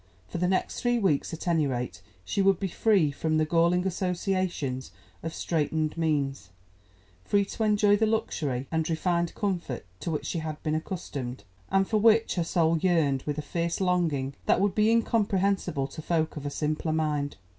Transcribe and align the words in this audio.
For 0.29 0.39
the 0.39 0.47
next 0.47 0.81
three 0.81 0.97
weeks, 0.97 1.31
at 1.31 1.47
any 1.47 1.67
rate, 1.67 2.01
she 2.25 2.41
would 2.41 2.59
be 2.59 2.67
free 2.69 3.11
from 3.11 3.37
the 3.37 3.45
galling 3.45 3.85
associations 3.85 4.89
of 5.21 5.31
straightened 5.31 5.95
means—free 5.95 7.45
to 7.45 7.63
enjoy 7.63 7.97
the 7.97 8.07
luxury 8.07 8.65
and 8.71 8.89
refined 8.89 9.35
comfort 9.35 9.85
to 9.99 10.09
which 10.09 10.25
she 10.25 10.39
had 10.39 10.63
been 10.63 10.73
accustomed, 10.73 11.43
and 11.69 11.87
for 11.87 11.97
which 11.99 12.33
her 12.33 12.43
soul 12.43 12.79
yearned 12.79 13.21
with 13.27 13.37
a 13.37 13.43
fierce 13.43 13.79
longing 13.79 14.33
that 14.47 14.59
would 14.59 14.73
be 14.73 14.89
incomprehensible 14.89 15.85
to 15.89 16.01
folk 16.01 16.35
of 16.35 16.47
a 16.47 16.49
simpler 16.49 16.91
mind. 16.93 17.35